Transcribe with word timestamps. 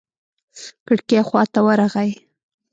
کړکۍ 0.87 1.19
خوا 1.27 1.43
ته 1.53 1.59
ورغى. 1.65 2.09